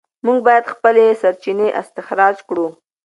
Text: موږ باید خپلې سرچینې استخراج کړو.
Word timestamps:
موږ 0.25 0.37
باید 0.47 0.71
خپلې 0.73 1.05
سرچینې 1.21 1.67
استخراج 1.81 2.37
کړو. 2.49 2.67